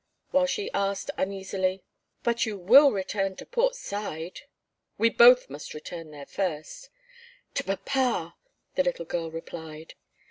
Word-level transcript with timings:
While 0.31 0.47
she 0.47 0.71
asked 0.71 1.11
uneasily: 1.15 1.83
"But 2.23 2.43
you 2.43 2.57
will 2.57 2.91
return 2.91 3.35
to 3.35 3.45
Port 3.45 3.75
Said?" 3.75 4.41
"We 4.97 5.11
both 5.11 5.47
must 5.47 5.75
return 5.75 6.09
there 6.09 6.25
first." 6.25 6.89
"To 7.53 7.63
papa!" 7.63 8.33
the 8.73 8.81
little 8.83 9.05
girl 9.05 9.29
replied. 9.29 9.93